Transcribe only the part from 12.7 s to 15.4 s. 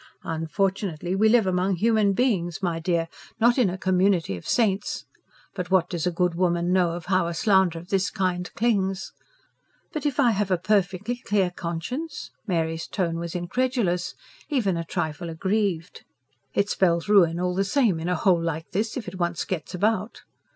tone was incredulous, even a trifle